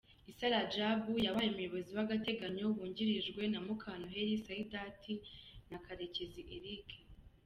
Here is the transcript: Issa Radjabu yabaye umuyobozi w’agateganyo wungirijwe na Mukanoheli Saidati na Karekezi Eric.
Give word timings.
Issa 0.31 0.47
Radjabu 0.53 1.11
yabaye 1.25 1.47
umuyobozi 1.51 1.89
w’agateganyo 1.97 2.63
wungirijwe 2.75 3.41
na 3.51 3.59
Mukanoheli 3.65 4.35
Saidati 4.45 5.13
na 5.71 5.77
Karekezi 5.85 6.41
Eric. 6.57 6.87